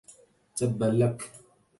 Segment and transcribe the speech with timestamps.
[0.55, 1.31] تبّا لك.